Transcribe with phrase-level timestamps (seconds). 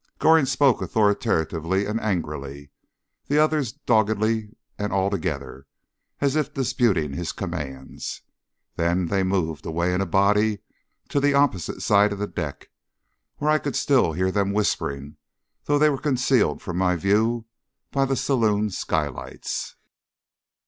[0.17, 2.71] Goring spoke authoritatively and angrily
[3.27, 5.67] the others doggedly and all together,
[6.21, 8.23] as if disputing his commands.
[8.77, 10.63] Then they moved away in a body
[11.09, 12.71] to the opposite side of the deck,
[13.37, 15.17] where I could still hear them whispering,
[15.65, 17.45] though they were concealed from my view
[17.91, 19.75] by the saloon skylights.